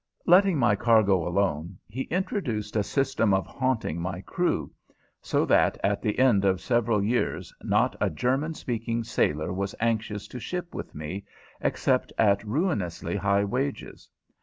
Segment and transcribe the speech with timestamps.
[0.25, 4.71] Letting my cargo alone, he introduced a system of haunting my crew,
[5.21, 10.27] so that at the end of several years not a German speaking sailor was anxious
[10.29, 11.23] to ship with me,
[11.59, 14.09] except at ruinously high wages.